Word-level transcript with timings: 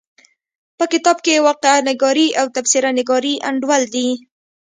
په 0.77 0.85
کتاب 0.93 1.17
کې 1.25 1.43
واقعه 1.47 1.79
نګاري 1.87 2.27
او 2.39 2.45
تبصره 2.55 2.89
نګاري 2.97 3.33
انډول 3.49 3.83
دي. 3.93 4.09